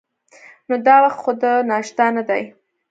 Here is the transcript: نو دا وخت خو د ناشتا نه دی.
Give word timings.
نو 0.67 0.75
دا 0.87 0.95
وخت 1.03 1.19
خو 1.23 1.31
د 1.41 1.43
ناشتا 1.69 2.05
نه 2.15 2.23
دی. 2.29 2.43